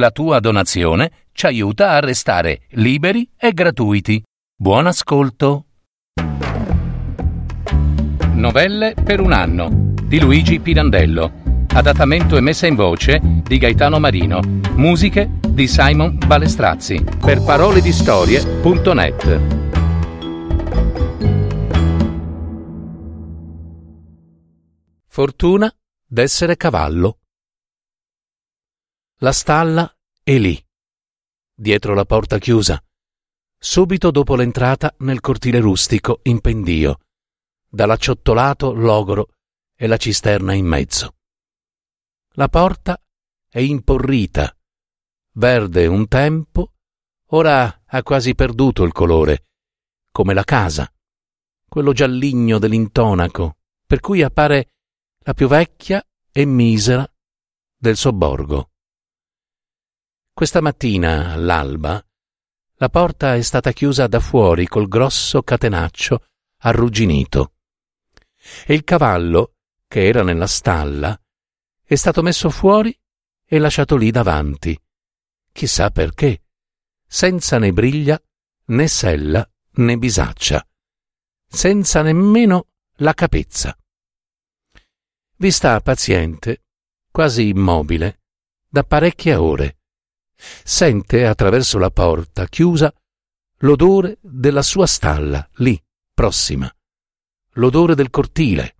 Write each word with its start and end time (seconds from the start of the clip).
La 0.00 0.10
tua 0.10 0.40
donazione 0.40 1.10
ci 1.32 1.44
aiuta 1.44 1.90
a 1.90 2.00
restare 2.00 2.62
liberi 2.70 3.30
e 3.36 3.52
gratuiti. 3.52 4.22
Buon 4.56 4.86
ascolto. 4.86 5.66
Novelle 8.32 8.94
per 8.94 9.20
un 9.20 9.32
anno 9.32 9.68
di 10.02 10.18
Luigi 10.18 10.58
Pirandello. 10.58 11.66
Adattamento 11.74 12.38
e 12.38 12.40
messa 12.40 12.66
in 12.66 12.76
voce 12.76 13.20
di 13.22 13.58
Gaetano 13.58 13.98
Marino. 13.98 14.40
Musiche 14.74 15.32
di 15.46 15.68
Simon 15.68 16.16
Balestrazzi. 16.16 17.04
Per 17.20 17.42
parole 17.42 17.82
di 17.82 17.92
storie.net. 17.92 19.40
Fortuna 25.08 25.70
d'essere 26.06 26.56
cavallo. 26.56 27.19
La 29.22 29.32
stalla 29.32 29.94
è 30.22 30.38
lì, 30.38 30.58
dietro 31.54 31.92
la 31.92 32.06
porta 32.06 32.38
chiusa, 32.38 32.82
subito 33.58 34.10
dopo 34.10 34.34
l'entrata 34.34 34.94
nel 35.00 35.20
cortile 35.20 35.60
rustico 35.60 36.20
in 36.22 36.40
pendio, 36.40 37.00
dall'acciottolato 37.68 38.72
logoro 38.72 39.34
e 39.76 39.86
la 39.88 39.98
cisterna 39.98 40.54
in 40.54 40.64
mezzo. 40.64 41.16
La 42.30 42.48
porta 42.48 42.98
è 43.46 43.58
imporrita, 43.58 44.56
verde 45.32 45.86
un 45.86 46.08
tempo, 46.08 46.72
ora 47.32 47.82
ha 47.84 48.02
quasi 48.02 48.34
perduto 48.34 48.84
il 48.84 48.92
colore, 48.92 49.48
come 50.10 50.32
la 50.32 50.44
casa, 50.44 50.90
quello 51.68 51.92
gialligno 51.92 52.58
dell'intonaco, 52.58 53.58
per 53.86 54.00
cui 54.00 54.22
appare 54.22 54.70
la 55.18 55.34
più 55.34 55.46
vecchia 55.46 56.02
e 56.32 56.46
misera 56.46 57.06
del 57.76 57.98
sobborgo. 57.98 58.69
Questa 60.32 60.60
mattina, 60.60 61.32
all'alba, 61.32 62.02
la 62.76 62.88
porta 62.88 63.34
è 63.34 63.42
stata 63.42 63.72
chiusa 63.72 64.06
da 64.06 64.20
fuori 64.20 64.66
col 64.66 64.88
grosso 64.88 65.42
catenaccio 65.42 66.24
arrugginito 66.62 67.52
e 68.64 68.74
il 68.74 68.84
cavallo, 68.84 69.56
che 69.86 70.06
era 70.06 70.22
nella 70.22 70.46
stalla, 70.46 71.18
è 71.84 71.94
stato 71.94 72.22
messo 72.22 72.48
fuori 72.48 72.96
e 73.44 73.58
lasciato 73.58 73.96
lì 73.96 74.10
davanti. 74.10 74.78
Chissà 75.52 75.90
perché, 75.90 76.44
senza 77.06 77.58
né 77.58 77.72
briglia, 77.72 78.20
né 78.66 78.88
sella, 78.88 79.46
né 79.72 79.96
bisaccia, 79.98 80.66
senza 81.46 82.02
nemmeno 82.02 82.68
la 82.96 83.12
capezza. 83.12 83.76
Vi 85.36 85.50
sta 85.50 85.80
paziente, 85.80 86.64
quasi 87.10 87.48
immobile, 87.48 88.20
da 88.68 88.84
parecchie 88.84 89.34
ore 89.34 89.79
Sente 90.64 91.26
attraverso 91.26 91.78
la 91.78 91.90
porta 91.90 92.46
chiusa 92.46 92.92
l'odore 93.58 94.18
della 94.20 94.62
sua 94.62 94.86
stalla, 94.86 95.46
lì, 95.56 95.80
prossima, 96.14 96.72
l'odore 97.54 97.94
del 97.94 98.10
cortile. 98.10 98.76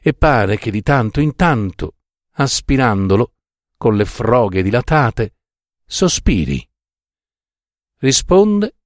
E 0.00 0.14
pare 0.14 0.58
che 0.58 0.70
di 0.70 0.82
tanto 0.82 1.20
in 1.20 1.34
tanto, 1.34 1.96
aspirandolo, 2.32 3.34
con 3.76 3.96
le 3.96 4.04
froghe 4.04 4.62
dilatate, 4.62 5.34
sospiri. 5.84 6.68
Risponde, 7.98 8.76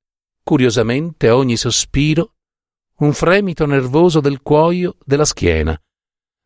curiosamente, 0.42 1.28
a 1.28 1.36
ogni 1.36 1.56
sospiro, 1.56 2.34
un 2.98 3.12
fremito 3.12 3.66
nervoso 3.66 4.20
del 4.20 4.40
cuoio 4.40 4.96
della 5.04 5.24
schiena, 5.26 5.78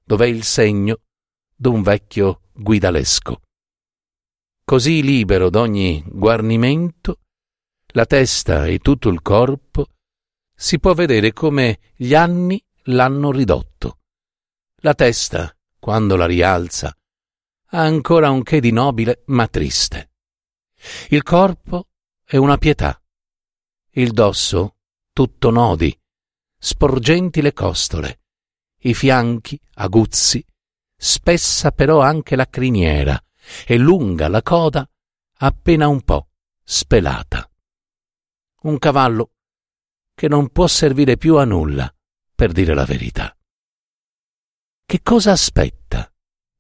dov'è 0.03 0.27
il 0.27 0.43
segno 0.43 1.03
d'un 1.55 1.83
vecchio 1.83 2.43
guidalesco 2.53 3.43
così 4.71 5.03
libero 5.03 5.51
d'ogni 5.51 6.01
guarnimento, 6.07 7.19
la 7.89 8.07
testa 8.07 8.67
e 8.67 8.79
tutto 8.79 9.09
il 9.09 9.21
corpo, 9.21 9.89
si 10.55 10.79
può 10.79 10.95
vedere 10.95 11.33
come 11.33 11.81
gli 11.97 12.15
anni 12.15 12.65
l'hanno 12.85 13.33
ridotto. 13.33 13.99
La 14.83 14.95
testa, 14.95 15.53
quando 15.77 16.15
la 16.15 16.27
rialza, 16.27 16.97
ha 17.71 17.81
ancora 17.81 18.31
un 18.31 18.45
che 18.45 18.61
di 18.61 18.71
nobile 18.71 19.25
ma 19.27 19.49
triste. 19.49 20.13
Il 21.09 21.25
corpo 21.25 21.89
è 22.23 22.37
una 22.37 22.57
pietà. 22.57 23.03
Il 23.95 24.13
dosso 24.13 24.77
tutto 25.13 25.51
nodi, 25.51 26.01
sporgenti 26.57 27.43
le 27.43 27.53
costole, 27.53 28.21
i 28.83 28.95
fianchi 28.95 29.61
aguzzi, 29.75 30.47
spessa 30.97 31.73
però 31.73 32.01
anche 32.01 32.37
la 32.37 32.49
criniera, 32.49 33.21
e 33.67 33.77
lunga 33.79 34.29
la 34.29 34.43
coda 34.43 34.89
appena 35.39 35.89
un 35.89 36.03
po' 36.03 36.29
spelata. 36.63 37.51
Un 38.63 38.79
cavallo 38.79 39.33
che 40.15 40.29
non 40.29 40.51
può 40.51 40.67
servire 40.67 41.17
più 41.17 41.37
a 41.37 41.45
nulla, 41.45 41.93
per 42.35 42.53
dire 42.53 42.75
la 42.75 42.85
verità. 42.85 43.35
Che 44.85 45.03
cosa 45.03 45.33
aspetta 45.33 46.13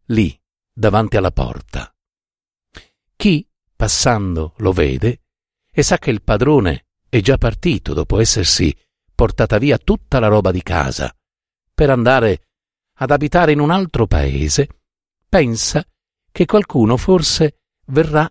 lì 0.07 0.39
davanti 0.73 1.17
alla 1.17 1.31
porta? 1.31 1.95
Chi, 3.17 3.47
passando, 3.77 4.55
lo 4.59 4.73
vede 4.73 5.23
e 5.71 5.83
sa 5.83 5.99
che 5.99 6.11
il 6.11 6.23
padrone 6.23 6.87
è 7.09 7.21
già 7.21 7.37
partito 7.37 7.93
dopo 7.93 8.19
essersi 8.19 8.75
portata 9.15 9.59
via 9.59 9.77
tutta 9.77 10.21
la 10.21 10.29
roba 10.29 10.51
di 10.51 10.63
casa 10.63 11.15
per 11.75 11.91
andare 11.91 12.49
ad 12.95 13.11
abitare 13.11 13.53
in 13.53 13.61
un 13.61 13.71
altro 13.71 14.07
paese, 14.07 14.69
pensa 15.29 15.85
che 16.31 16.47
qualcuno 16.47 16.97
forse 16.97 17.63
verrà 17.87 18.31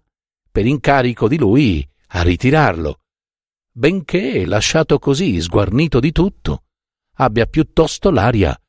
per 0.51 0.65
incarico 0.65 1.27
di 1.27 1.37
lui 1.37 1.87
a 2.07 2.21
ritirarlo, 2.21 3.01
benché, 3.71 4.45
lasciato 4.45 4.99
così 4.99 5.39
sguarnito 5.41 5.99
di 5.99 6.11
tutto, 6.11 6.63
abbia 7.15 7.45
piuttosto 7.45 8.09
l'aria 8.09 8.59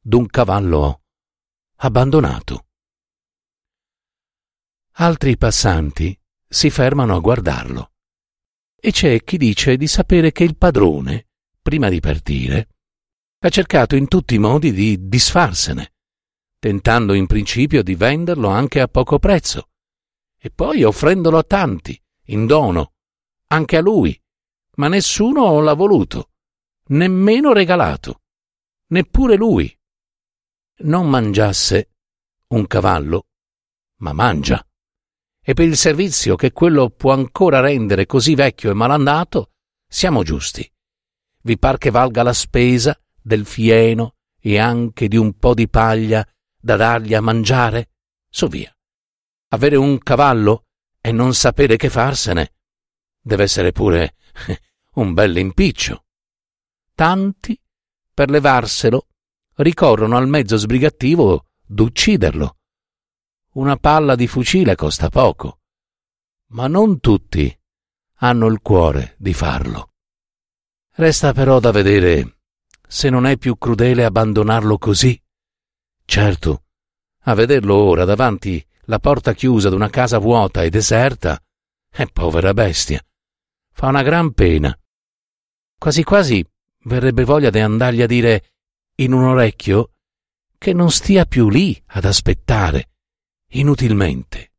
d'un 0.00 0.26
cavallo 0.26 1.02
abbandonato. 1.76 2.66
Altri 4.98 5.36
passanti 5.36 6.18
si 6.48 6.70
fermano 6.70 7.16
a 7.16 7.20
guardarlo 7.20 7.92
e 8.76 8.92
c'è 8.92 9.22
chi 9.24 9.36
dice 9.36 9.76
di 9.76 9.86
sapere 9.88 10.32
che 10.32 10.44
il 10.44 10.56
padrone, 10.56 11.28
prima 11.60 11.88
di 11.88 12.00
partire, 12.00 12.68
ha 13.40 13.48
cercato 13.48 13.96
in 13.96 14.08
tutti 14.08 14.36
i 14.36 14.38
modi 14.38 14.72
di 14.72 15.08
disfarsene 15.08 15.95
tentando 16.58 17.12
in 17.14 17.26
principio 17.26 17.82
di 17.82 17.94
venderlo 17.94 18.48
anche 18.48 18.80
a 18.80 18.88
poco 18.88 19.18
prezzo, 19.18 19.68
e 20.38 20.50
poi 20.50 20.84
offrendolo 20.84 21.38
a 21.38 21.42
tanti, 21.42 22.00
in 22.26 22.46
dono, 22.46 22.94
anche 23.48 23.76
a 23.76 23.80
lui, 23.80 24.20
ma 24.76 24.88
nessuno 24.88 25.60
l'ha 25.60 25.74
voluto, 25.74 26.30
nemmeno 26.88 27.52
regalato, 27.52 28.22
neppure 28.88 29.36
lui. 29.36 29.74
Non 30.78 31.08
mangiasse 31.08 31.90
un 32.48 32.66
cavallo, 32.66 33.28
ma 33.98 34.12
mangia. 34.12 34.64
E 35.42 35.54
per 35.54 35.66
il 35.66 35.76
servizio 35.76 36.36
che 36.36 36.52
quello 36.52 36.90
può 36.90 37.12
ancora 37.12 37.60
rendere 37.60 38.04
così 38.06 38.34
vecchio 38.34 38.70
e 38.70 38.74
malandato, 38.74 39.52
siamo 39.88 40.22
giusti. 40.22 40.70
Vi 41.42 41.58
par 41.58 41.78
che 41.78 41.90
valga 41.90 42.22
la 42.22 42.32
spesa 42.32 42.98
del 43.22 43.46
fieno 43.46 44.16
e 44.40 44.58
anche 44.58 45.08
di 45.08 45.16
un 45.16 45.38
po' 45.38 45.54
di 45.54 45.68
paglia 45.68 46.26
da 46.66 46.74
dargli 46.74 47.14
a 47.14 47.20
mangiare? 47.20 47.90
Su 48.28 48.48
via. 48.48 48.76
Avere 49.50 49.76
un 49.76 49.98
cavallo 49.98 50.66
e 51.00 51.12
non 51.12 51.32
sapere 51.32 51.76
che 51.76 51.88
farsene 51.88 52.54
deve 53.20 53.44
essere 53.44 53.70
pure 53.70 54.16
un 54.94 55.14
bell'impiccio. 55.14 56.04
Tanti, 56.92 57.58
per 58.12 58.30
levarselo, 58.30 59.06
ricorrono 59.58 60.16
al 60.16 60.26
mezzo 60.26 60.56
sbrigattivo 60.56 61.46
d'ucciderlo. 61.64 62.56
Una 63.52 63.76
palla 63.76 64.16
di 64.16 64.26
fucile 64.26 64.74
costa 64.74 65.08
poco, 65.08 65.60
ma 66.48 66.66
non 66.66 66.98
tutti 66.98 67.56
hanno 68.16 68.46
il 68.48 68.60
cuore 68.60 69.14
di 69.18 69.32
farlo. 69.32 69.92
Resta 70.94 71.32
però 71.32 71.60
da 71.60 71.70
vedere 71.70 72.38
se 72.88 73.08
non 73.08 73.24
è 73.24 73.36
più 73.36 73.56
crudele 73.56 74.04
abbandonarlo 74.04 74.78
così 74.78 75.20
Certo, 76.06 76.62
a 77.28 77.34
vederlo 77.34 77.74
ora 77.74 78.04
davanti 78.04 78.64
la 78.84 78.98
porta 79.00 79.32
chiusa 79.34 79.68
d'una 79.68 79.90
casa 79.90 80.18
vuota 80.18 80.62
e 80.62 80.70
deserta, 80.70 81.40
è 81.90 82.06
povera 82.06 82.54
bestia. 82.54 83.04
Fa 83.72 83.88
una 83.88 84.02
gran 84.02 84.32
pena. 84.32 84.76
Quasi 85.76 86.04
quasi 86.04 86.44
verrebbe 86.84 87.24
voglia 87.24 87.50
di 87.50 87.58
andargli 87.58 88.02
a 88.02 88.06
dire 88.06 88.52
in 88.96 89.12
un 89.12 89.24
orecchio 89.24 89.90
che 90.56 90.72
non 90.72 90.90
stia 90.90 91.24
più 91.24 91.48
lì 91.48 91.80
ad 91.86 92.04
aspettare, 92.04 92.90
inutilmente. 93.50 94.52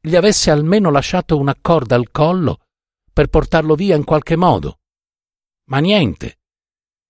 Gli 0.00 0.16
avesse 0.16 0.50
almeno 0.50 0.90
lasciato 0.90 1.38
una 1.38 1.54
corda 1.60 1.94
al 1.94 2.10
collo 2.10 2.64
per 3.12 3.28
portarlo 3.28 3.76
via 3.76 3.94
in 3.94 4.04
qualche 4.04 4.34
modo. 4.34 4.80
Ma 5.66 5.78
niente. 5.78 6.38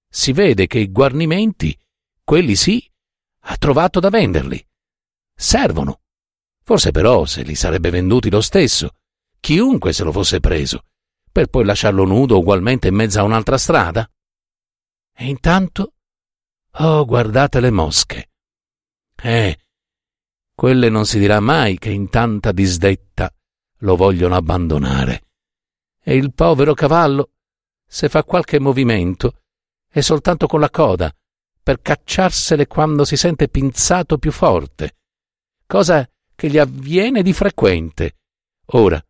Si 0.06 0.32
vede 0.32 0.66
che 0.66 0.80
i 0.80 0.90
guarnimenti, 0.90 1.76
quelli 2.24 2.56
sì, 2.56 2.89
ha 3.40 3.56
trovato 3.56 4.00
da 4.00 4.10
venderli. 4.10 4.64
Servono. 5.34 6.00
Forse 6.62 6.90
però 6.90 7.24
se 7.24 7.42
li 7.42 7.54
sarebbe 7.54 7.90
venduti 7.90 8.30
lo 8.30 8.40
stesso, 8.40 8.96
chiunque 9.40 9.92
se 9.92 10.04
lo 10.04 10.12
fosse 10.12 10.40
preso, 10.40 10.84
per 11.32 11.46
poi 11.48 11.64
lasciarlo 11.64 12.04
nudo 12.04 12.38
ugualmente 12.38 12.88
in 12.88 12.94
mezzo 12.94 13.20
a 13.20 13.24
un'altra 13.24 13.58
strada. 13.58 14.08
E 15.12 15.26
intanto, 15.26 15.94
oh, 16.72 17.04
guardate 17.04 17.60
le 17.60 17.70
mosche. 17.70 18.30
Eh, 19.16 19.58
quelle 20.54 20.88
non 20.88 21.06
si 21.06 21.18
dirà 21.18 21.40
mai 21.40 21.78
che 21.78 21.90
in 21.90 22.10
tanta 22.10 22.52
disdetta 22.52 23.32
lo 23.78 23.96
vogliono 23.96 24.36
abbandonare. 24.36 25.24
E 26.02 26.14
il 26.16 26.32
povero 26.32 26.74
cavallo, 26.74 27.30
se 27.86 28.08
fa 28.08 28.24
qualche 28.24 28.60
movimento, 28.60 29.40
è 29.88 30.00
soltanto 30.00 30.46
con 30.46 30.60
la 30.60 30.70
coda, 30.70 31.12
per 31.62 31.80
cacciarsele 31.80 32.66
quando 32.66 33.04
si 33.04 33.16
sente 33.16 33.48
pinzato 33.48 34.18
più 34.18 34.32
forte, 34.32 34.96
cosa 35.66 36.08
che 36.34 36.48
gli 36.48 36.58
avviene 36.58 37.22
di 37.22 37.32
frequente, 37.32 38.16
ora 38.72 39.02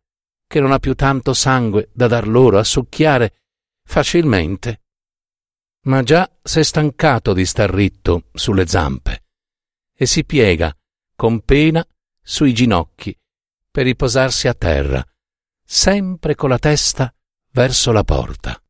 che 0.47 0.59
non 0.59 0.71
ha 0.71 0.79
più 0.79 0.95
tanto 0.95 1.33
sangue 1.33 1.89
da 1.93 2.07
dar 2.07 2.27
loro 2.27 2.59
a 2.59 2.63
succhiare 2.63 3.43
facilmente. 3.85 4.81
Ma 5.83 6.03
già 6.03 6.29
s'è 6.43 6.61
stancato 6.61 7.33
di 7.33 7.45
star 7.45 7.69
ritto 7.69 8.25
sulle 8.33 8.67
zampe 8.67 9.23
e 9.95 10.05
si 10.05 10.25
piega 10.25 10.75
con 11.15 11.39
pena 11.41 11.85
sui 12.21 12.53
ginocchi 12.53 13.17
per 13.71 13.85
riposarsi 13.85 14.47
a 14.47 14.53
terra, 14.53 15.03
sempre 15.63 16.35
con 16.35 16.49
la 16.49 16.59
testa 16.59 17.13
verso 17.51 17.91
la 17.91 18.03
porta. 18.03 18.61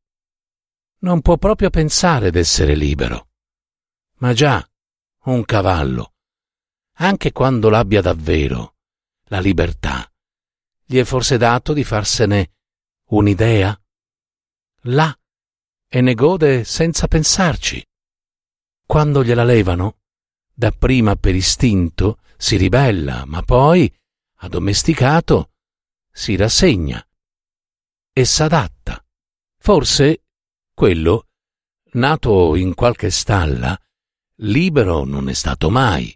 Non 1.00 1.22
può 1.22 1.38
proprio 1.38 1.72
pensare 1.72 2.30
d'essere 2.30 2.75
libero. 2.75 3.31
Ma 4.21 4.33
già, 4.33 4.63
un 5.25 5.44
cavallo, 5.45 6.13
anche 6.97 7.31
quando 7.31 7.69
l'abbia 7.69 8.01
davvero, 8.01 8.75
la 9.25 9.39
libertà, 9.39 10.07
gli 10.85 11.00
è 11.00 11.03
forse 11.03 11.38
dato 11.38 11.73
di 11.73 11.83
farsene 11.83 12.51
un'idea? 13.09 13.75
Là, 14.81 15.19
e 15.88 16.01
ne 16.01 16.13
gode 16.13 16.63
senza 16.65 17.07
pensarci. 17.07 17.83
Quando 18.85 19.23
gliela 19.23 19.44
levano, 19.44 20.01
dapprima 20.53 21.15
per 21.15 21.33
istinto 21.33 22.19
si 22.38 22.57
ribella, 22.57 23.25
ma 23.25 23.41
poi, 23.41 23.91
addomesticato, 24.35 25.53
si 26.12 26.35
rassegna 26.35 27.03
e 28.13 28.25
s'adatta. 28.25 29.03
Forse 29.57 30.25
quello, 30.75 31.29
nato 31.94 32.56
in 32.56 32.75
qualche 32.75 33.09
stalla, 33.09 33.75
libero 34.44 35.04
non 35.04 35.30
è 35.30 35.34
stato 35.34 35.70
mai. 35.70 36.16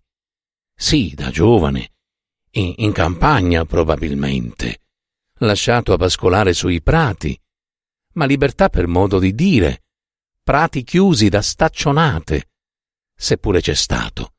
Sì, 0.73 1.13
da 1.15 1.29
giovane, 1.29 1.93
in, 2.51 2.73
in 2.77 2.91
campagna 2.91 3.65
probabilmente, 3.65 4.81
lasciato 5.39 5.93
a 5.93 5.97
pascolare 5.97 6.53
sui 6.53 6.81
prati, 6.81 7.39
ma 8.13 8.25
libertà 8.25 8.69
per 8.69 8.87
modo 8.87 9.19
di 9.19 9.33
dire, 9.33 9.83
prati 10.41 10.83
chiusi 10.83 11.29
da 11.29 11.41
staccionate, 11.41 12.51
seppure 13.15 13.61
c'è 13.61 13.75
stato, 13.75 14.33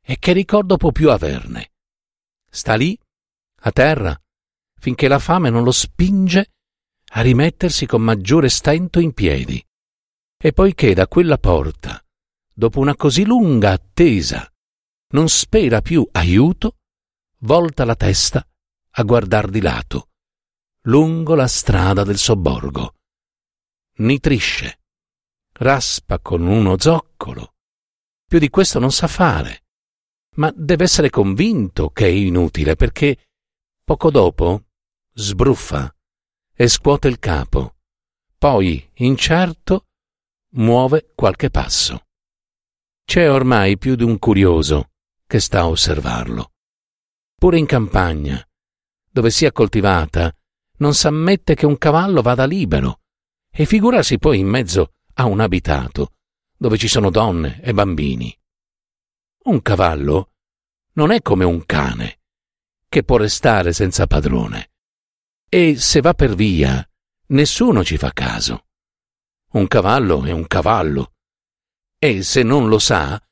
e 0.00 0.18
che 0.18 0.32
ricordo 0.32 0.76
può 0.76 0.92
più 0.92 1.10
averne. 1.10 1.72
Sta 2.48 2.74
lì, 2.74 2.98
a 3.62 3.72
terra, 3.72 4.20
finché 4.78 5.08
la 5.08 5.18
fame 5.18 5.50
non 5.50 5.62
lo 5.62 5.72
spinge 5.72 6.52
a 7.12 7.20
rimettersi 7.22 7.86
con 7.86 8.02
maggiore 8.02 8.48
stento 8.48 9.00
in 9.00 9.12
piedi. 9.12 9.64
E 10.42 10.52
poiché 10.52 10.94
da 10.94 11.06
quella 11.06 11.36
porta, 11.36 12.02
dopo 12.60 12.78
una 12.78 12.94
così 12.94 13.24
lunga 13.24 13.70
attesa, 13.70 14.46
non 15.14 15.30
spera 15.30 15.80
più 15.80 16.06
aiuto, 16.12 16.76
volta 17.38 17.86
la 17.86 17.96
testa 17.96 18.46
a 18.96 19.02
guardar 19.02 19.48
di 19.48 19.62
lato, 19.62 20.10
lungo 20.82 21.34
la 21.34 21.46
strada 21.46 22.04
del 22.04 22.18
sobborgo. 22.18 22.96
Nitrisce, 24.00 24.80
raspa 25.52 26.18
con 26.18 26.46
uno 26.46 26.78
zoccolo. 26.78 27.54
Più 28.28 28.38
di 28.38 28.50
questo 28.50 28.78
non 28.78 28.92
sa 28.92 29.06
fare, 29.06 29.64
ma 30.36 30.52
deve 30.54 30.84
essere 30.84 31.08
convinto 31.08 31.88
che 31.88 32.04
è 32.04 32.10
inutile 32.10 32.76
perché 32.76 33.30
poco 33.82 34.10
dopo 34.10 34.66
sbruffa 35.14 35.96
e 36.52 36.68
scuote 36.68 37.08
il 37.08 37.18
capo, 37.18 37.76
poi, 38.36 38.86
incerto, 38.96 39.86
muove 40.56 41.12
qualche 41.14 41.48
passo. 41.48 42.04
C'è 43.10 43.28
ormai 43.28 43.76
più 43.76 43.96
di 43.96 44.04
un 44.04 44.20
curioso 44.20 44.92
che 45.26 45.40
sta 45.40 45.62
a 45.62 45.68
osservarlo. 45.68 46.52
Pure 47.34 47.58
in 47.58 47.66
campagna, 47.66 48.40
dove 49.10 49.30
sia 49.30 49.50
coltivata, 49.50 50.32
non 50.76 50.94
s'ammette 50.94 51.56
che 51.56 51.66
un 51.66 51.76
cavallo 51.76 52.22
vada 52.22 52.44
libero, 52.44 53.00
e 53.50 53.66
figurarsi 53.66 54.18
poi 54.18 54.38
in 54.38 54.46
mezzo 54.46 54.92
a 55.14 55.24
un 55.24 55.40
abitato, 55.40 56.12
dove 56.56 56.78
ci 56.78 56.86
sono 56.86 57.10
donne 57.10 57.60
e 57.62 57.72
bambini. 57.72 58.32
Un 59.46 59.60
cavallo 59.60 60.34
non 60.92 61.10
è 61.10 61.20
come 61.20 61.44
un 61.44 61.66
cane, 61.66 62.20
che 62.88 63.02
può 63.02 63.16
restare 63.16 63.72
senza 63.72 64.06
padrone. 64.06 64.70
E 65.48 65.76
se 65.78 66.00
va 66.00 66.14
per 66.14 66.36
via, 66.36 66.88
nessuno 67.30 67.82
ci 67.82 67.96
fa 67.96 68.12
caso. 68.12 68.66
Un 69.54 69.66
cavallo 69.66 70.22
è 70.22 70.30
un 70.30 70.46
cavallo, 70.46 71.14
e 72.02 72.22
se 72.22 72.42
non 72.42 72.68
lo 72.68 72.78
sa, 72.78 73.22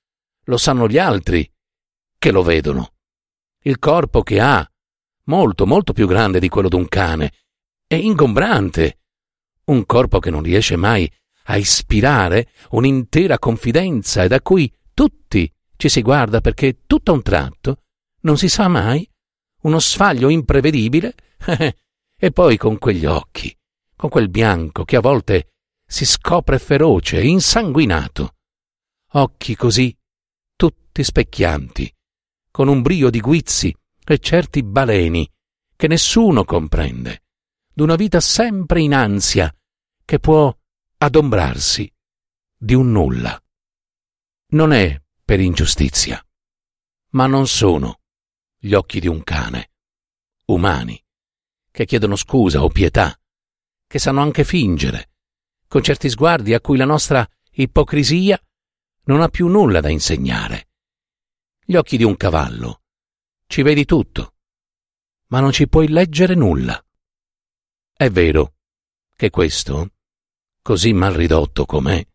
lo 0.44 0.56
sanno 0.58 0.86
gli 0.88 0.98
altri 0.98 1.50
che 2.18 2.30
lo 2.30 2.42
vedono. 2.42 2.92
Il 3.62 3.78
corpo 3.78 4.22
che 4.22 4.40
ha, 4.40 4.70
molto, 5.24 5.66
molto 5.66 5.94
più 5.94 6.06
grande 6.06 6.38
di 6.38 6.50
quello 6.50 6.68
d'un 6.68 6.86
cane, 6.86 7.32
è 7.86 7.94
ingombrante. 7.94 8.98
Un 9.68 9.86
corpo 9.86 10.18
che 10.18 10.28
non 10.28 10.42
riesce 10.42 10.76
mai 10.76 11.10
a 11.44 11.56
ispirare 11.56 12.50
un'intera 12.72 13.38
confidenza 13.38 14.22
e 14.22 14.28
da 14.28 14.42
cui 14.42 14.70
tutti 14.92 15.50
ci 15.76 15.88
si 15.88 16.02
guarda 16.02 16.42
perché 16.42 16.80
tutto 16.86 17.12
a 17.12 17.14
un 17.14 17.22
tratto, 17.22 17.84
non 18.20 18.36
si 18.36 18.50
sa 18.50 18.68
mai, 18.68 19.08
uno 19.62 19.78
sfaglio 19.78 20.28
imprevedibile, 20.28 21.14
e 22.20 22.30
poi 22.32 22.58
con 22.58 22.76
quegli 22.76 23.06
occhi, 23.06 23.56
con 23.96 24.10
quel 24.10 24.28
bianco 24.28 24.84
che 24.84 24.96
a 24.96 25.00
volte 25.00 25.52
si 25.86 26.04
scopre 26.04 26.58
feroce, 26.58 27.22
insanguinato 27.22 28.34
occhi 29.12 29.56
così, 29.56 29.96
tutti 30.56 31.02
specchianti, 31.02 31.94
con 32.50 32.68
un 32.68 32.82
brio 32.82 33.10
di 33.10 33.20
guizzi 33.20 33.74
e 34.04 34.18
certi 34.18 34.62
baleni 34.62 35.30
che 35.76 35.86
nessuno 35.86 36.44
comprende, 36.44 37.22
d'una 37.72 37.94
vita 37.94 38.20
sempre 38.20 38.80
in 38.80 38.92
ansia 38.92 39.54
che 40.04 40.18
può 40.18 40.54
adombrarsi 40.98 41.90
di 42.56 42.74
un 42.74 42.90
nulla. 42.90 43.40
Non 44.48 44.72
è 44.72 45.00
per 45.24 45.40
ingiustizia, 45.40 46.22
ma 47.10 47.26
non 47.26 47.46
sono 47.46 48.00
gli 48.58 48.74
occhi 48.74 48.98
di 48.98 49.06
un 49.06 49.22
cane, 49.22 49.70
umani, 50.46 51.00
che 51.70 51.84
chiedono 51.84 52.16
scusa 52.16 52.62
o 52.62 52.68
pietà, 52.68 53.16
che 53.86 53.98
sanno 53.98 54.20
anche 54.20 54.44
fingere, 54.44 55.12
con 55.68 55.82
certi 55.82 56.10
sguardi 56.10 56.54
a 56.54 56.60
cui 56.60 56.76
la 56.76 56.84
nostra 56.84 57.26
ipocrisia 57.52 58.40
non 59.08 59.22
ha 59.22 59.28
più 59.28 59.48
nulla 59.48 59.80
da 59.80 59.88
insegnare. 59.88 60.68
Gli 61.64 61.76
occhi 61.76 61.96
di 61.96 62.04
un 62.04 62.16
cavallo. 62.16 62.82
Ci 63.46 63.62
vedi 63.62 63.86
tutto, 63.86 64.34
ma 65.28 65.40
non 65.40 65.50
ci 65.50 65.66
puoi 65.66 65.88
leggere 65.88 66.34
nulla. 66.34 66.82
È 67.92 68.10
vero 68.10 68.54
che 69.16 69.30
questo, 69.30 69.92
così 70.60 70.92
mal 70.92 71.14
ridotto 71.14 71.64
com'è, 71.64 72.06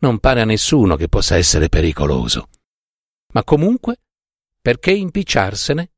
non 0.00 0.18
pare 0.18 0.42
a 0.42 0.44
nessuno 0.44 0.96
che 0.96 1.08
possa 1.08 1.36
essere 1.36 1.70
pericoloso. 1.70 2.50
Ma 3.32 3.42
comunque, 3.42 4.02
perché 4.60 4.92
impicciarsene? 4.92 5.92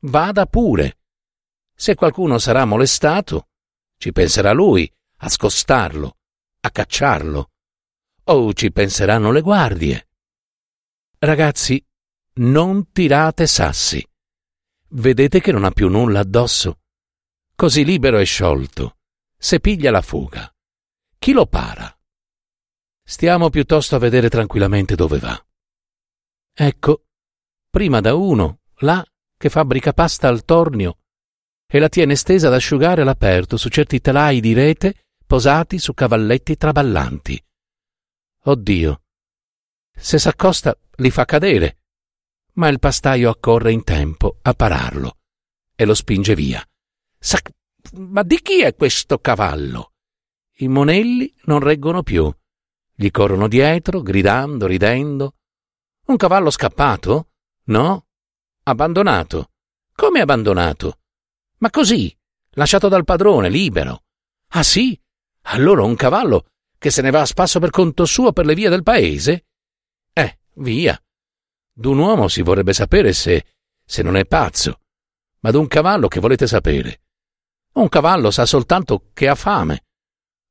Vada 0.00 0.44
pure. 0.44 0.98
Se 1.74 1.94
qualcuno 1.94 2.38
sarà 2.38 2.66
molestato, 2.66 3.48
ci 3.96 4.12
penserà 4.12 4.52
lui 4.52 4.90
a 5.18 5.28
scostarlo, 5.30 6.18
a 6.60 6.70
cacciarlo, 6.70 7.52
o 8.24 8.52
ci 8.52 8.72
penseranno 8.72 9.30
le 9.30 9.40
guardie. 9.40 10.08
Ragazzi, 11.18 11.84
non 12.34 12.90
tirate 12.90 13.46
sassi. 13.46 14.06
Vedete 14.88 15.40
che 15.40 15.52
non 15.52 15.64
ha 15.64 15.70
più 15.70 15.88
nulla 15.88 16.20
addosso? 16.20 16.80
Così 17.54 17.84
libero 17.84 18.18
e 18.18 18.24
sciolto, 18.24 18.98
se 19.36 19.60
piglia 19.60 19.90
la 19.90 20.02
fuga. 20.02 20.52
Chi 21.18 21.32
lo 21.32 21.46
para? 21.46 21.96
Stiamo 23.02 23.50
piuttosto 23.50 23.96
a 23.96 23.98
vedere 23.98 24.28
tranquillamente 24.28 24.94
dove 24.94 25.18
va. 25.18 25.46
Ecco, 26.52 27.04
prima 27.68 28.00
da 28.00 28.14
uno, 28.14 28.60
là, 28.78 29.04
che 29.36 29.48
fabbrica 29.50 29.92
pasta 29.92 30.28
al 30.28 30.44
tornio 30.44 30.98
e 31.66 31.78
la 31.78 31.88
tiene 31.88 32.14
stesa 32.14 32.46
ad 32.46 32.54
asciugare 32.54 33.02
all'aperto 33.02 33.56
su 33.56 33.68
certi 33.68 34.00
telai 34.00 34.40
di 34.40 34.52
rete 34.52 35.06
posati 35.26 35.78
su 35.78 35.92
cavalletti 35.92 36.56
traballanti. 36.56 37.42
Oddio. 38.46 39.02
Se 39.96 40.18
s'accosta 40.18 40.76
li 40.96 41.10
fa 41.10 41.24
cadere. 41.24 41.78
Ma 42.54 42.68
il 42.68 42.78
pastaio 42.78 43.30
accorre 43.30 43.72
in 43.72 43.84
tempo 43.84 44.38
a 44.42 44.52
pararlo 44.52 45.16
e 45.74 45.84
lo 45.86 45.94
spinge 45.94 46.34
via. 46.34 46.62
Sa- 47.18 47.40
ma 47.94 48.22
di 48.22 48.40
chi 48.42 48.62
è 48.62 48.74
questo 48.74 49.18
cavallo? 49.18 49.92
I 50.58 50.68
monelli 50.68 51.34
non 51.44 51.60
reggono 51.60 52.02
più. 52.02 52.30
Gli 52.94 53.10
corrono 53.10 53.48
dietro, 53.48 54.02
gridando, 54.02 54.66
ridendo. 54.66 55.36
Un 56.06 56.16
cavallo 56.16 56.50
scappato? 56.50 57.30
No? 57.64 58.06
Abbandonato. 58.64 59.52
Come 59.94 60.20
abbandonato? 60.20 60.98
Ma 61.58 61.70
così, 61.70 62.14
lasciato 62.50 62.88
dal 62.88 63.04
padrone, 63.04 63.48
libero. 63.48 64.04
Ah 64.48 64.62
sì? 64.62 65.00
Allora 65.46 65.82
un 65.82 65.96
cavallo 65.96 66.50
che 66.84 66.90
se 66.90 67.00
ne 67.00 67.08
va 67.08 67.22
a 67.22 67.24
spasso 67.24 67.60
per 67.60 67.70
conto 67.70 68.04
suo 68.04 68.34
per 68.34 68.44
le 68.44 68.54
vie 68.54 68.68
del 68.68 68.82
paese? 68.82 69.46
Eh, 70.12 70.40
via. 70.56 71.02
D'un 71.72 71.96
uomo 71.96 72.28
si 72.28 72.42
vorrebbe 72.42 72.74
sapere 72.74 73.14
se, 73.14 73.42
se 73.82 74.02
non 74.02 74.18
è 74.18 74.26
pazzo. 74.26 74.80
Ma 75.38 75.50
d'un 75.50 75.66
cavallo 75.66 76.08
che 76.08 76.20
volete 76.20 76.46
sapere? 76.46 77.00
Un 77.76 77.88
cavallo 77.88 78.30
sa 78.30 78.44
soltanto 78.44 79.08
che 79.14 79.28
ha 79.28 79.34
fame. 79.34 79.86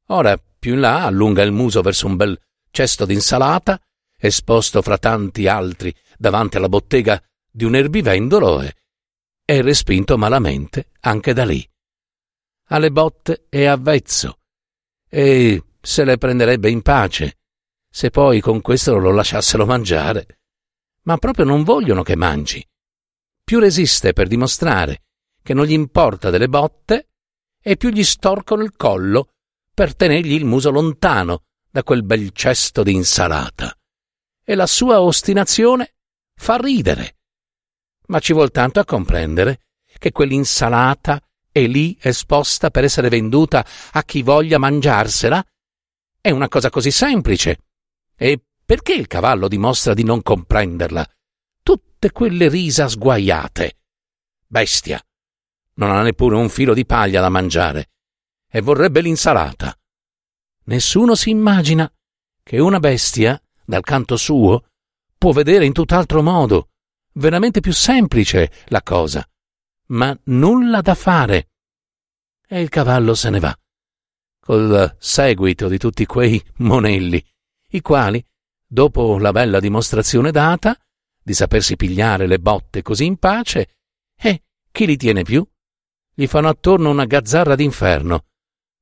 Ora, 0.07 0.35
più 0.57 0.73
in 0.73 0.79
là, 0.79 1.03
allunga 1.05 1.43
il 1.43 1.51
muso 1.51 1.83
verso 1.83 2.07
un 2.07 2.15
bel 2.15 2.41
cesto 2.71 3.05
d'insalata, 3.05 3.79
esposto 4.17 4.81
fra 4.81 4.97
tanti 4.97 5.45
altri 5.45 5.95
davanti 6.17 6.57
alla 6.57 6.67
bottega 6.67 7.23
di 7.47 7.63
un 7.63 7.75
erbivendolo 7.75 8.61
e 8.61 8.73
è 9.45 9.61
respinto 9.61 10.17
malamente 10.17 10.89
anche 11.01 11.31
da 11.31 11.45
lì. 11.45 11.63
Alle 12.69 12.89
botte 12.89 13.45
è 13.49 13.65
avvezzo 13.65 14.39
e 15.07 15.63
se 15.85 16.05
le 16.05 16.17
prenderebbe 16.17 16.69
in 16.69 16.81
pace, 16.81 17.39
se 17.89 18.09
poi 18.09 18.39
con 18.39 18.61
questo 18.61 18.97
lo 18.97 19.11
lasciassero 19.11 19.65
mangiare. 19.65 20.39
Ma 21.03 21.17
proprio 21.17 21.43
non 21.43 21.63
vogliono 21.63 22.03
che 22.03 22.15
mangi. 22.15 22.65
Più 23.43 23.59
resiste 23.59 24.13
per 24.13 24.27
dimostrare 24.27 25.03
che 25.43 25.53
non 25.53 25.65
gli 25.65 25.73
importa 25.73 26.29
delle 26.29 26.47
botte, 26.47 27.09
e 27.61 27.75
più 27.75 27.89
gli 27.89 28.03
storcono 28.03 28.63
il 28.63 28.75
collo 28.77 29.33
per 29.73 29.93
tenergli 29.93 30.31
il 30.31 30.45
muso 30.45 30.71
lontano 30.71 31.43
da 31.69 31.83
quel 31.83 32.03
bel 32.03 32.31
cesto 32.31 32.81
di 32.81 32.93
insalata. 32.93 33.77
E 34.41 34.55
la 34.55 34.67
sua 34.67 35.01
ostinazione 35.01 35.95
fa 36.33 36.55
ridere. 36.55 37.17
Ma 38.07 38.19
ci 38.19 38.31
vuol 38.31 38.51
tanto 38.51 38.79
a 38.79 38.85
comprendere 38.85 39.65
che 39.97 40.11
quell'insalata 40.11 41.21
è 41.51 41.67
lì 41.67 41.97
esposta 41.99 42.71
per 42.71 42.85
essere 42.85 43.09
venduta 43.09 43.65
a 43.91 44.03
chi 44.03 44.21
voglia 44.23 44.57
mangiarsela? 44.57 45.45
È 46.25 46.32
una 46.32 46.48
cosa 46.48 46.70
così 46.70 46.89
semplice. 46.89 47.58
E 48.15 48.42
perché 48.63 48.94
il 48.94 49.08
cavallo 49.08 49.50
dimostra 49.50 49.94
di 49.94 50.06
non 50.06 50.22
comprenderla? 50.22 51.06
Tutte 51.62 52.13
quelle 52.13 52.48
risa 52.48 52.88
sguaiate. 52.88 53.80
Bestia! 54.48 55.06
Non 55.74 55.92
ha 55.92 56.01
neppure 56.01 56.38
un 56.38 56.48
filo 56.48 56.74
di 56.74 56.86
paglia 56.86 57.20
da 57.20 57.27
mangiare 57.27 57.89
e 58.50 58.62
vorrebbe 58.62 59.01
l'insalata. 59.01 59.77
Nessuno 60.68 61.13
si 61.15 61.30
immagina 61.30 61.94
che 62.42 62.58
una 62.58 62.80
bestia, 62.80 63.38
dal 63.65 63.84
canto 63.84 64.15
suo, 64.15 64.68
può 65.18 65.34
vedere 65.34 65.65
in 65.65 65.74
tutt'altro 65.74 66.22
modo, 66.22 66.70
veramente 67.15 67.60
più 67.60 67.74
semplice 67.74 68.50
la 68.68 68.82
cosa, 68.82 69.30
ma 69.88 70.18
nulla 70.27 70.80
da 70.80 70.96
fare. 70.96 71.50
E 72.48 72.62
il 72.62 72.70
cavallo 72.70 73.13
se 73.13 73.30
ne 73.30 73.39
va, 73.39 73.58
col 74.43 74.97
seguito 75.00 75.69
di 75.69 75.77
tutti 75.77 76.05
quei 76.05 76.41
monelli, 76.57 77.23
i 77.69 77.79
quali, 77.79 78.23
dopo 78.67 79.17
la 79.17 79.31
bella 79.31 79.62
dimostrazione 79.62 80.31
data, 80.31 80.77
di 81.21 81.33
sapersi 81.33 81.77
pigliare 81.77 82.27
le 82.27 82.39
botte 82.39 82.81
così 82.81 83.05
in 83.05 83.15
pace, 83.17 83.77
e 84.19 84.43
chi 84.69 84.85
li 84.85 84.97
tiene 84.97 85.23
più? 85.23 85.47
Gli 86.13 86.27
fanno 86.27 86.50
attorno 86.50 86.89
una 86.89 87.05
gazzarra 87.05 87.55
d'inferno, 87.55 88.25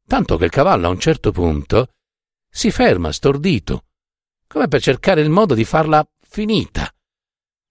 tanto 0.08 0.36
che 0.38 0.46
il 0.46 0.50
cavallo 0.50 0.88
a 0.88 0.90
un 0.90 1.00
certo 1.00 1.32
punto 1.32 1.92
si 2.50 2.72
ferma 2.72 3.12
stordito, 3.12 3.86
come 4.48 4.68
per 4.68 4.82
cercare 4.82 5.22
il 5.22 5.30
modo 5.30 5.54
di 5.54 5.64
farla 5.64 6.04
finita. 6.20 6.92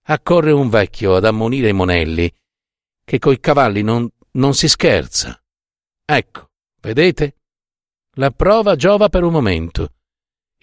Accorre 0.03 0.51
un 0.51 0.69
vecchio 0.69 1.15
ad 1.15 1.25
ammonire 1.25 1.67
i 1.67 1.73
monelli, 1.73 2.33
che 3.03 3.19
coi 3.19 3.41
cavalli 3.41 3.81
non, 3.81 4.09
non 4.31 4.53
si 4.53 4.69
scherza. 4.69 5.37
Ecco, 6.05 6.51
vedete? 6.79 7.35
La 8.15 8.29
prova 8.31 8.75
giova 8.75 9.07
per 9.07 9.23
un 9.23 9.31
momento. 9.31 9.93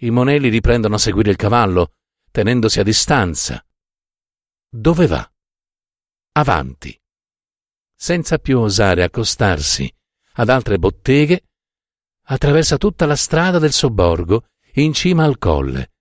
I 0.01 0.11
monelli 0.11 0.51
riprendono 0.51 0.97
a 0.97 0.99
seguire 0.99 1.31
il 1.31 1.37
cavallo, 1.37 1.95
tenendosi 2.31 2.79
a 2.79 2.83
distanza. 2.83 3.65
Dove 4.69 5.07
va? 5.07 5.33
Avanti. 6.33 7.01
Senza 7.95 8.37
più 8.37 8.59
osare 8.59 9.03
accostarsi 9.03 9.91
ad 10.33 10.51
altre 10.51 10.79
botteghe, 10.79 11.49
attraversa 12.25 12.77
tutta 12.77 13.07
la 13.07 13.17
strada 13.17 13.59
del 13.59 13.73
sobborgo 13.73 14.49
in 14.75 14.93
cima 14.93 15.25
al 15.25 15.39
colle, 15.39 15.93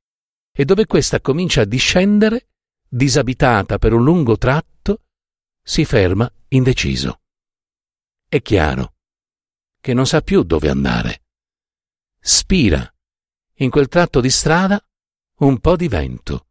e 0.52 0.66
dove 0.66 0.86
questa 0.86 1.22
comincia 1.22 1.62
a 1.62 1.66
discendere, 1.66 2.50
disabitata 2.90 3.78
per 3.78 3.94
un 3.94 4.04
lungo 4.04 4.38
tratto, 4.38 5.04
si 5.64 5.86
ferma 5.86 6.30
indeciso. 6.50 7.22
È 8.28 8.42
chiaro 8.42 8.96
che 9.80 9.94
non 9.94 10.06
sa 10.06 10.22
più 10.22 10.44
dove 10.44 10.68
andare. 10.70 11.22
Spira 12.30 12.86
in 13.60 13.70
quel 13.70 13.88
tratto 13.88 14.20
di 14.20 14.30
strada 14.30 14.86
un 15.38 15.60
po' 15.60 15.78
di 15.78 15.88
vento. 15.88 16.48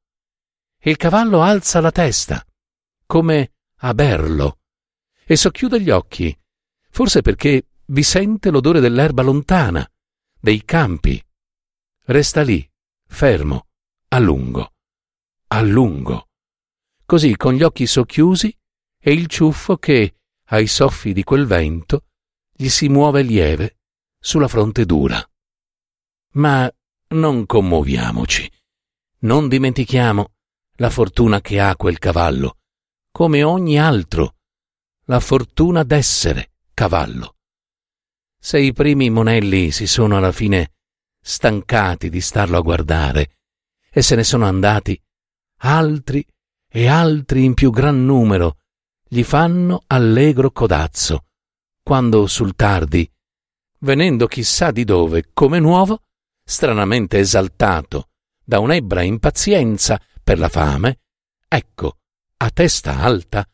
Il 0.78 0.96
cavallo 0.96 1.42
alza 1.42 1.80
la 1.80 1.92
testa, 1.92 2.42
come 3.04 3.52
a 3.80 3.92
berlo, 3.92 4.60
e 5.22 5.36
socchiude 5.36 5.78
gli 5.82 5.90
occhi, 5.90 6.34
forse 6.88 7.20
perché 7.20 7.72
vi 7.88 8.02
sente 8.02 8.48
l'odore 8.48 8.80
dell'erba 8.80 9.20
lontana, 9.20 9.86
dei 10.40 10.64
campi. 10.64 11.22
Resta 12.04 12.40
lì, 12.40 12.66
fermo, 13.06 13.66
a 14.08 14.18
lungo, 14.18 14.72
a 15.48 15.60
lungo, 15.60 16.28
così 17.04 17.36
con 17.36 17.52
gli 17.52 17.62
occhi 17.62 17.86
socchiusi 17.86 18.58
e 18.98 19.12
il 19.12 19.26
ciuffo 19.26 19.76
che, 19.76 20.20
ai 20.44 20.68
soffi 20.68 21.12
di 21.12 21.22
quel 21.22 21.44
vento, 21.44 22.06
gli 22.50 22.70
si 22.70 22.88
muove 22.88 23.20
lieve 23.20 23.76
sulla 24.18 24.48
fronte 24.48 24.86
dura. 24.86 25.22
Ma 26.36 26.70
non 27.08 27.46
commuoviamoci. 27.46 28.50
Non 29.20 29.48
dimentichiamo 29.48 30.32
la 30.76 30.90
fortuna 30.90 31.40
che 31.40 31.58
ha 31.60 31.74
quel 31.76 31.98
cavallo, 31.98 32.58
come 33.10 33.42
ogni 33.42 33.78
altro, 33.78 34.36
la 35.06 35.20
fortuna 35.20 35.82
d'essere 35.82 36.50
cavallo. 36.74 37.36
Se 38.38 38.58
i 38.58 38.74
primi 38.74 39.08
monelli 39.08 39.70
si 39.70 39.86
sono 39.86 40.18
alla 40.18 40.32
fine 40.32 40.72
stancati 41.22 42.10
di 42.10 42.20
starlo 42.20 42.58
a 42.58 42.60
guardare 42.60 43.38
e 43.90 44.02
se 44.02 44.14
ne 44.14 44.22
sono 44.22 44.44
andati, 44.44 45.00
altri 45.60 46.24
e 46.68 46.86
altri 46.86 47.44
in 47.44 47.54
più 47.54 47.70
gran 47.70 48.04
numero 48.04 48.58
gli 49.08 49.22
fanno 49.22 49.82
allegro 49.86 50.50
codazzo, 50.50 51.24
quando 51.82 52.26
sul 52.26 52.54
tardi, 52.54 53.10
venendo 53.78 54.26
chissà 54.26 54.70
di 54.70 54.84
dove 54.84 55.30
come 55.32 55.58
nuovo, 55.58 56.02
stranamente 56.48 57.18
esaltato 57.18 58.10
da 58.44 58.60
un'ebra 58.60 59.02
impazienza 59.02 60.00
per 60.22 60.38
la 60.38 60.48
fame, 60.48 61.00
ecco, 61.48 61.98
a 62.36 62.50
testa 62.50 63.00
alta, 63.00 63.46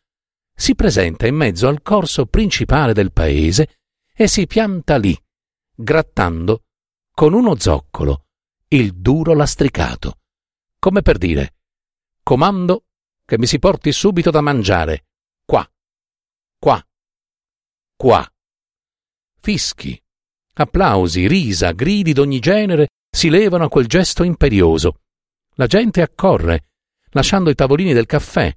si 0.54 0.74
presenta 0.74 1.26
in 1.26 1.34
mezzo 1.34 1.66
al 1.68 1.80
corso 1.80 2.26
principale 2.26 2.92
del 2.92 3.10
paese 3.10 3.78
e 4.14 4.28
si 4.28 4.46
pianta 4.46 4.98
lì, 4.98 5.18
grattando 5.74 6.64
con 7.10 7.32
uno 7.32 7.58
zoccolo 7.58 8.26
il 8.68 8.94
duro 8.94 9.32
lastricato, 9.32 10.18
come 10.78 11.00
per 11.00 11.16
dire 11.16 11.54
comando 12.22 12.84
che 13.24 13.38
mi 13.38 13.46
si 13.46 13.58
porti 13.58 13.92
subito 13.92 14.30
da 14.30 14.40
mangiare, 14.40 15.06
qua, 15.44 15.66
qua, 16.58 16.86
qua. 17.96 18.26
Fischi, 19.40 20.01
applausi, 20.54 21.26
risa, 21.26 21.72
gridi 21.72 22.12
d'ogni 22.12 22.38
genere 22.38 22.88
si 23.10 23.28
levano 23.28 23.64
a 23.64 23.68
quel 23.68 23.86
gesto 23.86 24.22
imperioso. 24.22 25.00
La 25.54 25.66
gente 25.66 26.02
accorre, 26.02 26.70
lasciando 27.10 27.50
i 27.50 27.54
tavolini 27.54 27.92
del 27.92 28.06
caffè, 28.06 28.54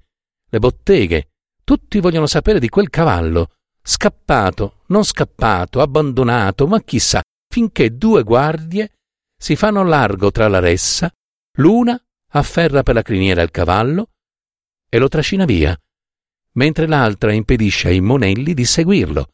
le 0.48 0.58
botteghe, 0.58 1.30
tutti 1.64 2.00
vogliono 2.00 2.26
sapere 2.26 2.60
di 2.60 2.68
quel 2.68 2.88
cavallo, 2.88 3.52
scappato, 3.82 4.82
non 4.86 5.04
scappato, 5.04 5.80
abbandonato, 5.80 6.66
ma 6.66 6.80
chissà, 6.80 7.22
finché 7.48 7.96
due 7.96 8.22
guardie 8.22 8.92
si 9.36 9.56
fanno 9.56 9.82
largo 9.82 10.30
tra 10.30 10.48
la 10.48 10.58
ressa, 10.58 11.12
l'una 11.58 12.00
afferra 12.30 12.82
per 12.82 12.94
la 12.94 13.02
criniera 13.02 13.42
il 13.42 13.50
cavallo 13.50 14.10
e 14.88 14.98
lo 14.98 15.08
trascina 15.08 15.44
via, 15.44 15.78
mentre 16.52 16.86
l'altra 16.86 17.32
impedisce 17.32 17.88
ai 17.88 18.00
monelli 18.00 18.54
di 18.54 18.64
seguirlo, 18.64 19.28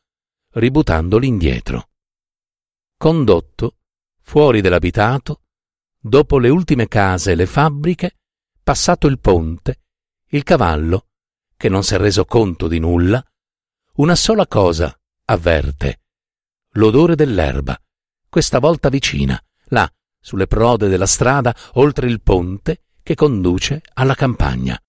ributandoli 0.55 1.27
indietro. 1.27 1.89
Condotto, 3.03 3.79
fuori 4.21 4.61
dell'abitato, 4.61 5.41
dopo 5.99 6.39
le 6.39 6.51
ultime 6.51 6.87
case 6.87 7.33
e 7.33 7.35
le 7.35 7.47
fabbriche, 7.47 8.19
passato 8.63 9.09
il 9.09 9.19
ponte, 9.19 9.81
Il 10.29 10.45
cavallo, 10.45 11.09
che 11.57 11.69
non 11.69 11.83
si 11.83 11.95
è 11.95 11.99
reso 11.99 12.25
conto 12.25 12.69
di 12.69 12.79
nulla, 12.79 13.21
una 13.95 14.15
sola 14.15 14.47
cosa 14.47 14.97
avverte. 15.25 16.03
L'odore 16.75 17.17
dell'erba, 17.17 17.77
questa 18.29 18.61
volta 18.61 18.89
vicina, 18.89 19.37
là, 19.71 19.93
sulle 20.21 20.47
prode 20.47 20.87
della 20.87 21.07
strada, 21.07 21.53
oltre 21.73 22.07
il 22.07 22.23
ponte 22.23 22.85
che 23.03 23.17
conduce 23.17 23.83
alla 23.95 24.15
campagna. 24.15 24.81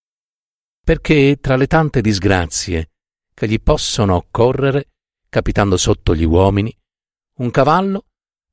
Perché 0.86 1.40
tra 1.42 1.56
le 1.56 1.66
tante 1.66 2.00
disgrazie 2.00 2.92
che 3.34 3.48
gli 3.48 3.60
possono 3.60 4.18
occorrere, 4.18 4.92
capitando 5.30 5.78
sotto 5.78 6.14
gli 6.14 6.26
uomini, 6.26 6.78
un 7.36 7.50
cavallo 7.52 8.06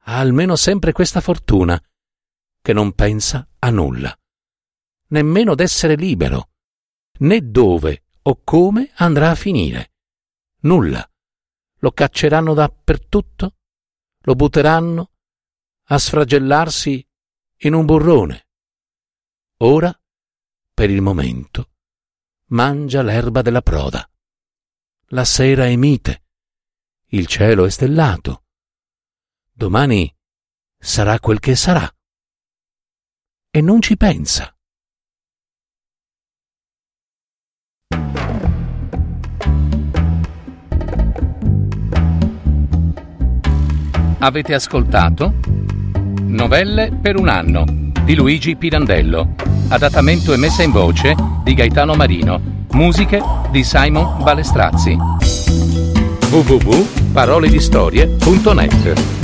ha 0.04 0.18
almeno 0.18 0.56
sempre 0.56 0.92
questa 0.92 1.20
fortuna, 1.20 1.80
che 2.62 2.72
non 2.72 2.92
pensa 2.92 3.46
a 3.58 3.70
nulla, 3.70 4.16
nemmeno 5.08 5.54
d'essere 5.54 5.94
libero, 5.94 6.50
né 7.18 7.50
dove 7.50 8.04
o 8.22 8.40
come 8.42 8.90
andrà 8.96 9.30
a 9.30 9.34
finire. 9.34 9.92
Nulla. 10.60 11.04
Lo 11.82 11.92
cacceranno 11.92 12.52
dappertutto? 12.52 13.56
Lo 14.24 14.34
butteranno 14.34 15.12
a 15.84 15.98
sfragellarsi 15.98 17.06
in 17.62 17.72
un 17.72 17.86
burrone? 17.86 18.48
Ora, 19.58 19.98
per 20.74 20.90
il 20.90 21.00
momento, 21.00 21.70
mangia 22.48 23.02
l'erba 23.02 23.40
della 23.40 23.62
proda. 23.62 24.08
La 25.12 25.24
sera 25.24 25.66
è 25.66 25.76
mite, 25.76 26.24
il 27.08 27.26
cielo 27.26 27.64
è 27.64 27.70
stellato. 27.70 28.44
Domani 29.60 30.10
sarà 30.78 31.20
quel 31.20 31.38
che 31.38 31.54
sarà. 31.54 31.86
E 33.50 33.60
non 33.60 33.82
ci 33.82 33.98
pensa. 33.98 34.56
Avete 44.20 44.54
ascoltato 44.54 45.34
Novelle 46.22 46.90
per 46.92 47.18
un 47.18 47.28
anno 47.28 47.66
di 48.02 48.14
Luigi 48.14 48.56
Pirandello, 48.56 49.34
adattamento 49.68 50.32
e 50.32 50.38
messa 50.38 50.62
in 50.62 50.70
voce 50.70 51.14
di 51.44 51.52
Gaetano 51.52 51.92
Marino, 51.92 52.64
musiche 52.70 53.20
di 53.50 53.62
Simon 53.62 54.22
Balestrazzi. 54.22 54.96
www.paroledistorie.net 56.30 59.19